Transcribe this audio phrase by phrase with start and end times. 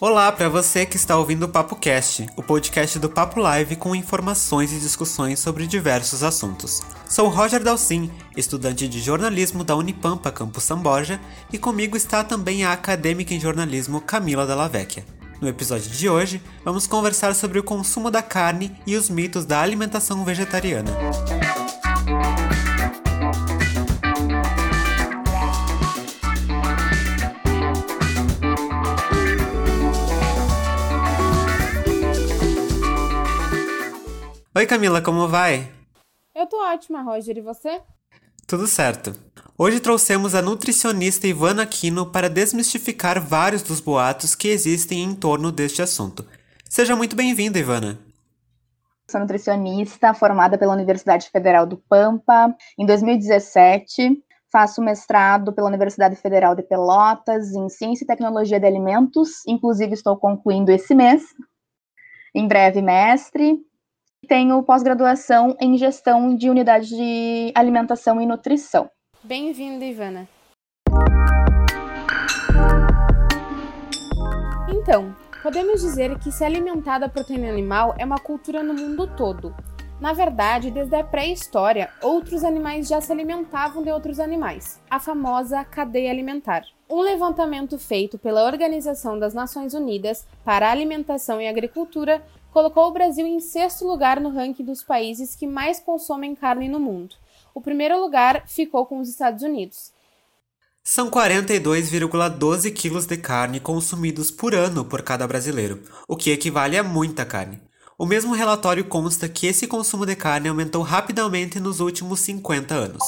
[0.00, 3.96] Olá para você que está ouvindo o Papo Cast, o podcast do Papo Live com
[3.96, 6.82] informações e discussões sobre diversos assuntos.
[7.08, 11.18] Sou Roger Dalcin, estudante de jornalismo da Unipampa Campus Samborja,
[11.50, 15.13] e comigo está também a acadêmica em jornalismo Camila Della Vecchia.
[15.40, 19.60] No episódio de hoje, vamos conversar sobre o consumo da carne e os mitos da
[19.60, 20.90] alimentação vegetariana.
[34.56, 35.70] Oi Camila, como vai?
[36.34, 37.82] Eu tô ótima, Roger, e você?
[38.46, 39.14] Tudo certo.
[39.56, 45.50] Hoje trouxemos a nutricionista Ivana Aquino para desmistificar vários dos boatos que existem em torno
[45.50, 46.26] deste assunto.
[46.68, 47.98] Seja muito bem-vinda, Ivana.
[49.10, 52.54] Sou nutricionista formada pela Universidade Federal do Pampa.
[52.78, 59.30] Em 2017, faço mestrado pela Universidade Federal de Pelotas em Ciência e Tecnologia de Alimentos.
[59.46, 61.22] Inclusive, estou concluindo esse mês.
[62.34, 63.58] Em breve, mestre
[64.24, 68.90] tenho pós-graduação em gestão de unidades de alimentação e nutrição.
[69.22, 70.28] Bem-vinda, Ivana.
[74.68, 79.54] Então, podemos dizer que se alimentar da proteína animal é uma cultura no mundo todo.
[80.00, 85.64] Na verdade, desde a pré-história, outros animais já se alimentavam de outros animais, a famosa
[85.64, 86.64] cadeia alimentar.
[86.94, 92.92] Um levantamento feito pela Organização das Nações Unidas para a Alimentação e Agricultura colocou o
[92.92, 97.16] Brasil em sexto lugar no ranking dos países que mais consomem carne no mundo.
[97.52, 99.90] O primeiro lugar ficou com os Estados Unidos.
[100.84, 106.84] São 42,12 quilos de carne consumidos por ano por cada brasileiro, o que equivale a
[106.84, 107.60] muita carne.
[107.96, 113.02] O mesmo relatório consta que esse consumo de carne aumentou rapidamente nos últimos 50 anos.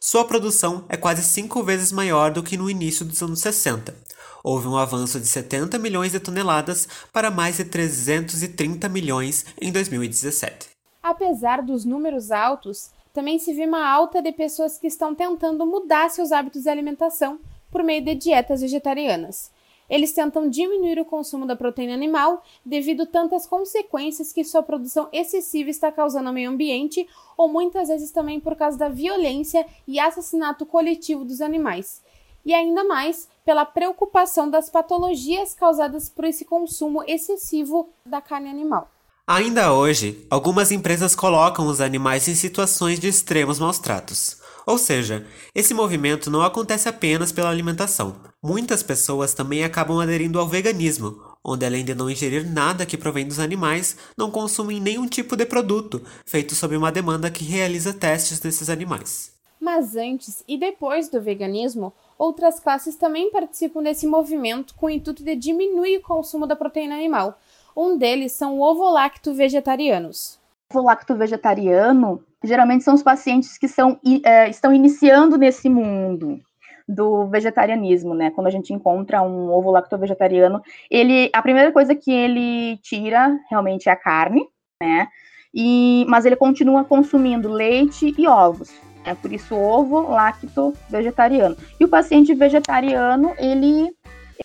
[0.00, 3.94] Sua produção é quase cinco vezes maior do que no início dos anos 60,
[4.42, 10.70] houve um avanço de 70 milhões de toneladas para mais de 330 milhões em 2017.
[11.00, 16.10] Apesar dos números altos, também se viu uma alta de pessoas que estão tentando mudar
[16.10, 17.38] seus hábitos de alimentação
[17.70, 19.52] por meio de dietas vegetarianas.
[19.92, 25.68] Eles tentam diminuir o consumo da proteína animal devido tantas consequências que sua produção excessiva
[25.68, 30.64] está causando ao meio ambiente, ou muitas vezes também por causa da violência e assassinato
[30.64, 32.02] coletivo dos animais
[32.42, 38.90] e ainda mais pela preocupação das patologias causadas por esse consumo excessivo da carne animal.
[39.26, 44.41] Ainda hoje, algumas empresas colocam os animais em situações de extremos maus tratos.
[44.66, 48.16] Ou seja, esse movimento não acontece apenas pela alimentação.
[48.42, 53.26] Muitas pessoas também acabam aderindo ao veganismo, onde além de não ingerir nada que provém
[53.26, 58.38] dos animais, não consumem nenhum tipo de produto, feito sob uma demanda que realiza testes
[58.38, 59.32] desses animais.
[59.60, 65.22] Mas antes e depois do veganismo, outras classes também participam desse movimento com o intuito
[65.22, 67.38] de diminuir o consumo da proteína animal.
[67.76, 70.38] Um deles são ovo-lacto-vegetarianos.
[70.68, 76.40] Ovo-lacto-vegetariano geralmente são os pacientes que são, é, estão iniciando nesse mundo
[76.88, 78.30] do vegetarianismo, né?
[78.30, 80.60] Quando a gente encontra um ovo lacto-vegetariano,
[80.90, 84.46] ele, a primeira coisa que ele tira realmente é a carne,
[84.80, 85.08] né?
[85.54, 88.72] E, mas ele continua consumindo leite e ovos.
[89.04, 91.56] É por isso ovo lacto vegetariano.
[91.78, 93.90] E o paciente vegetariano, ele,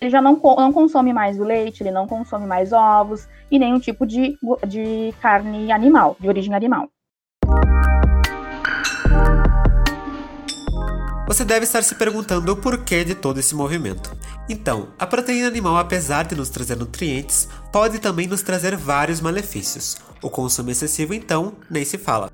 [0.00, 3.78] ele já não, não consome mais o leite, ele não consome mais ovos e nenhum
[3.78, 6.90] tipo de, de carne animal, de origem animal.
[11.26, 14.16] Você deve estar se perguntando o porquê de todo esse movimento.
[14.48, 19.98] Então, a proteína animal, apesar de nos trazer nutrientes, pode também nos trazer vários malefícios.
[20.22, 22.30] O consumo excessivo, então, nem se fala.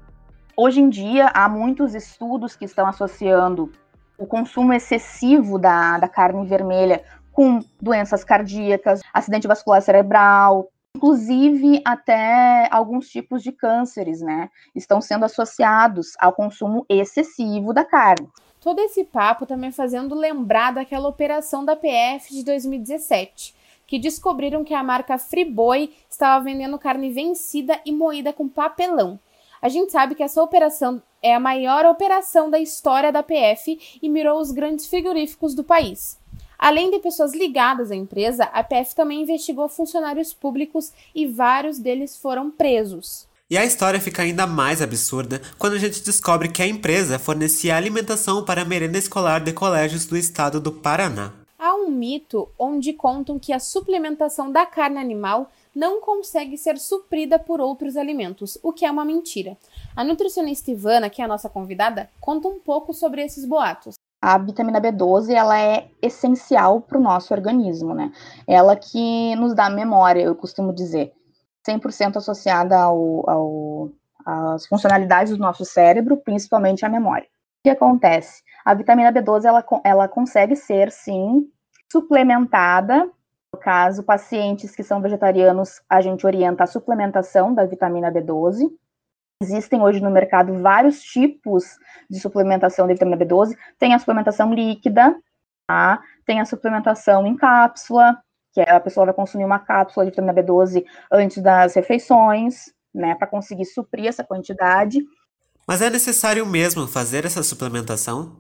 [0.57, 3.73] Hoje em dia, há muitos estudos que estão associando
[4.17, 7.03] o consumo excessivo da, da carne vermelha
[7.33, 10.71] com doenças cardíacas, acidente vascular cerebral,
[11.05, 14.49] inclusive até alguns tipos de cânceres, né?
[14.75, 18.29] Estão sendo associados ao consumo excessivo da carne.
[18.61, 23.55] Todo esse papo também fazendo lembrar daquela operação da PF de 2017,
[23.87, 29.19] que descobriram que a marca Friboi estava vendendo carne vencida e moída com papelão.
[29.61, 34.09] A gente sabe que essa operação é a maior operação da história da PF e
[34.09, 36.19] mirou os grandes frigoríficos do país.
[36.65, 42.17] Além de pessoas ligadas à empresa, a PF também investigou funcionários públicos e vários deles
[42.17, 43.29] foram presos.
[43.51, 47.77] E a história fica ainda mais absurda quando a gente descobre que a empresa fornecia
[47.77, 51.35] alimentação para a merenda escolar de colégios do estado do Paraná.
[51.59, 57.39] Há um mito onde contam que a suplementação da carne animal não consegue ser suprida
[57.39, 59.59] por outros alimentos, o que é uma mentira.
[59.95, 63.97] A nutricionista Ivana, que é a nossa convidada, conta um pouco sobre esses boatos.
[64.25, 68.11] A vitamina B12 ela é essencial para o nosso organismo, né?
[68.49, 71.13] Ela que nos dá memória, eu costumo dizer,
[71.69, 73.91] 100% associada ao, ao,
[74.25, 77.27] às funcionalidades do nosso cérebro, principalmente a memória.
[77.27, 78.43] O que acontece?
[78.65, 81.47] A vitamina B12 ela, ela consegue ser, sim,
[81.93, 83.11] suplementada
[83.55, 88.69] no caso, pacientes que são vegetarianos, a gente orienta a suplementação da vitamina B12.
[89.45, 91.65] Existem hoje no mercado vários tipos
[92.09, 93.57] de suplementação de vitamina B12.
[93.79, 95.15] Tem a suplementação líquida,
[95.67, 96.01] tá?
[96.27, 98.19] tem a suplementação em cápsula,
[98.53, 103.15] que é, a pessoa vai consumir uma cápsula de vitamina B12 antes das refeições, né,
[103.17, 105.05] para conseguir suprir essa quantidade.
[105.67, 108.37] Mas é necessário mesmo fazer essa suplementação?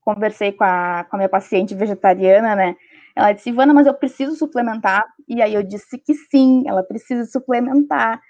[0.00, 2.76] Conversei com a, com a minha paciente vegetariana, né?
[3.14, 5.04] Ela disse, Ivana, mas eu preciso suplementar.
[5.28, 8.20] E aí eu disse que sim, ela precisa suplementar,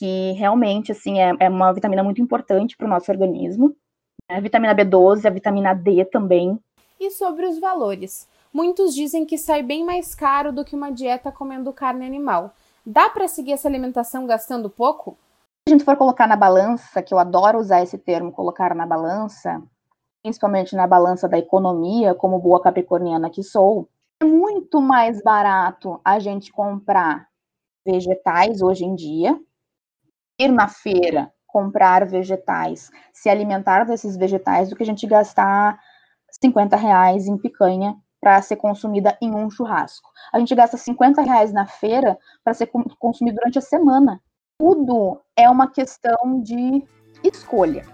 [0.00, 3.76] porque realmente, assim, é, é uma vitamina muito importante para o nosso organismo.
[4.30, 6.58] A vitamina B12, a vitamina D também.
[6.98, 8.26] E sobre os valores?
[8.50, 12.54] Muitos dizem que sai bem mais caro do que uma dieta comendo carne animal.
[12.84, 15.18] Dá para seguir essa alimentação gastando pouco?
[15.68, 18.86] Se a gente for colocar na balança, que eu adoro usar esse termo, colocar na
[18.86, 19.62] balança,
[20.22, 23.86] principalmente na balança da economia, como boa capricorniana que sou,
[24.22, 27.28] é muito mais barato a gente comprar
[27.86, 29.38] vegetais hoje em dia,
[30.42, 35.78] ir na feira, comprar vegetais, se alimentar desses vegetais, do que a gente gastar
[36.40, 40.10] 50 reais em picanha para ser consumida em um churrasco.
[40.32, 44.20] A gente gasta 50 reais na feira para ser consumido durante a semana.
[44.58, 46.84] Tudo é uma questão de
[47.24, 47.84] escolha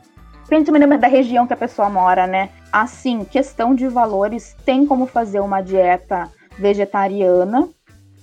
[0.46, 2.50] principalmente da região que a pessoa mora, né?
[2.72, 7.68] Assim, questão de valores, tem como fazer uma dieta vegetariana,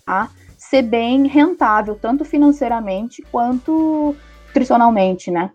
[0.06, 0.30] tá?
[0.74, 4.16] Ser bem rentável, tanto financeiramente quanto
[4.48, 5.52] nutricionalmente, né?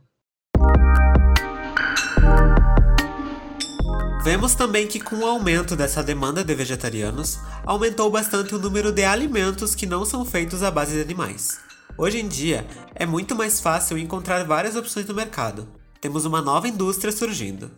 [4.23, 9.03] Vemos também que com o aumento dessa demanda de vegetarianos, aumentou bastante o número de
[9.03, 11.59] alimentos que não são feitos à base de animais.
[11.99, 15.67] Hoje em dia, é muito mais fácil encontrar várias opções no mercado,
[16.01, 17.73] temos uma nova indústria surgindo.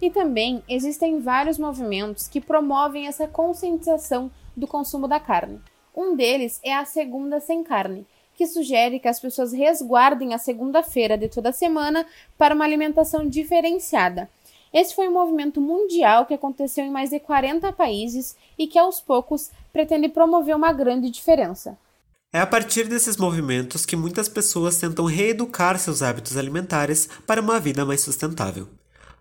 [0.00, 5.60] E também existem vários movimentos que promovem essa conscientização do consumo da carne.
[5.94, 8.06] Um deles é a Segunda Sem Carne,
[8.36, 12.06] que sugere que as pessoas resguardem a segunda-feira de toda semana
[12.36, 14.28] para uma alimentação diferenciada.
[14.72, 19.00] Esse foi um movimento mundial que aconteceu em mais de 40 países e que, aos
[19.00, 21.76] poucos, pretende promover uma grande diferença.
[22.32, 27.58] É a partir desses movimentos que muitas pessoas tentam reeducar seus hábitos alimentares para uma
[27.58, 28.68] vida mais sustentável.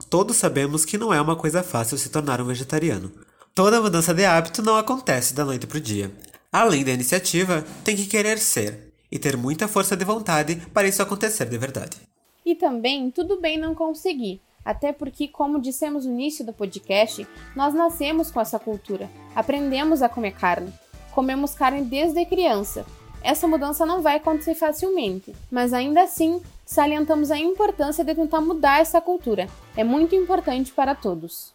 [0.09, 3.11] Todos sabemos que não é uma coisa fácil se tornar um vegetariano.
[3.55, 6.11] Toda mudança de hábito não acontece da noite para o dia.
[6.51, 11.01] Além da iniciativa, tem que querer ser e ter muita força de vontade para isso
[11.01, 11.97] acontecer de verdade.
[12.45, 17.73] E também tudo bem não conseguir, até porque, como dissemos no início do podcast, nós
[17.73, 20.73] nascemos com essa cultura, aprendemos a comer carne.
[21.11, 22.85] Comemos carne desde criança
[23.27, 28.79] essa mudança não vai acontecer facilmente, mas ainda assim salientamos a importância de tentar mudar
[28.79, 29.49] essa cultura.
[29.75, 31.53] É muito importante para todos.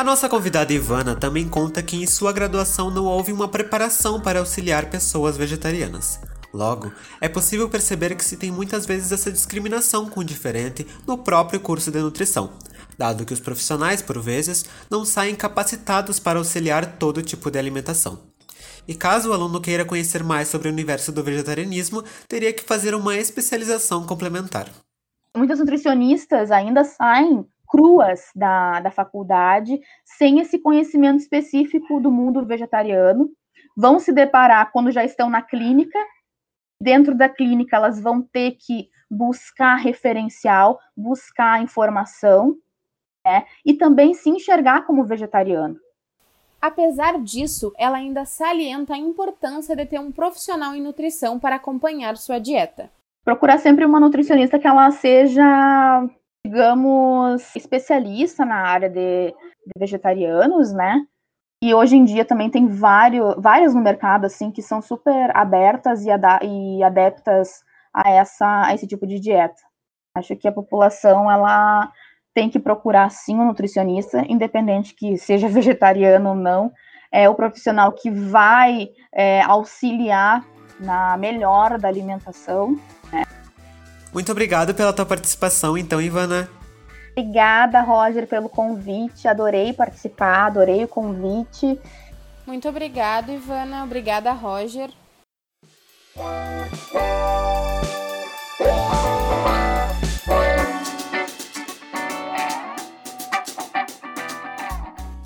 [0.00, 4.38] A nossa convidada Ivana também conta que em sua graduação não houve uma preparação para
[4.38, 6.18] auxiliar pessoas vegetarianas.
[6.54, 11.18] Logo, é possível perceber que se tem muitas vezes essa discriminação com o diferente no
[11.18, 12.54] próprio curso de nutrição,
[12.96, 18.20] dado que os profissionais, por vezes, não saem capacitados para auxiliar todo tipo de alimentação.
[18.88, 22.94] E caso o aluno queira conhecer mais sobre o universo do vegetarianismo, teria que fazer
[22.94, 24.66] uma especialização complementar.
[25.36, 33.30] Muitas nutricionistas ainda saem cruas da, da faculdade, sem esse conhecimento específico do mundo vegetariano,
[33.76, 35.98] vão se deparar quando já estão na clínica.
[36.82, 42.56] Dentro da clínica, elas vão ter que buscar referencial, buscar informação,
[43.24, 43.44] né?
[43.64, 45.78] E também se enxergar como vegetariano.
[46.60, 52.16] Apesar disso, ela ainda salienta a importância de ter um profissional em nutrição para acompanhar
[52.16, 52.90] sua dieta.
[53.24, 55.42] Procurar sempre uma nutricionista que ela seja,
[56.50, 61.00] digamos, especialista na área de, de vegetarianos, né?
[61.62, 66.04] E hoje em dia também tem vários, várias no mercado assim que são super abertas
[66.04, 67.62] e, e adeptas
[67.94, 69.62] a essa a esse tipo de dieta.
[70.16, 71.88] Acho que a população ela
[72.34, 76.72] tem que procurar sim um nutricionista, independente que seja vegetariano ou não,
[77.12, 80.44] é o profissional que vai é, auxiliar
[80.80, 82.76] na melhora da alimentação.
[84.12, 86.48] Muito obrigado pela tua participação, então, Ivana.
[87.12, 89.28] Obrigada, Roger, pelo convite.
[89.28, 91.78] Adorei participar, adorei o convite.
[92.46, 93.84] Muito obrigado, Ivana.
[93.84, 94.90] Obrigada, Roger.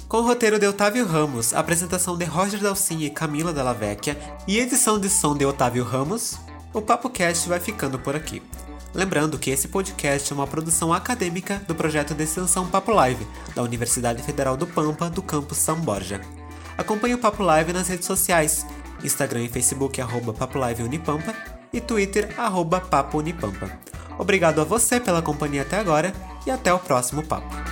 [0.09, 4.59] Com o roteiro de Otávio Ramos, apresentação de Roger Dalcin e Camila Della Vecchia e
[4.59, 6.39] edição de som de Otávio Ramos,
[6.73, 8.41] o Papo Cast vai ficando por aqui.
[8.95, 13.63] Lembrando que esse podcast é uma produção acadêmica do projeto de extensão Papo Live, da
[13.63, 16.21] Universidade Federal do Pampa, do campus São Borja.
[16.79, 18.65] Acompanhe o Papo Live nas redes sociais,
[19.03, 21.35] Instagram e Facebook arroba Papo Live Unipampa
[21.73, 23.69] e Twitter arroba Papo Unipampa.
[24.17, 26.13] Obrigado a você pela companhia até agora
[26.47, 27.64] e até o próximo papo.